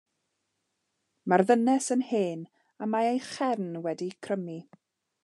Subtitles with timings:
[1.33, 2.43] Mae'r ddynes yn hen
[2.85, 4.57] a mae'i chefn wedi crymu.